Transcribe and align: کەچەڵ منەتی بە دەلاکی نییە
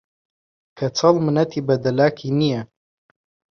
کەچەڵ 0.77 1.15
منەتی 1.25 1.65
بە 1.67 1.75
دەلاکی 1.83 2.29
نییە 2.39 2.61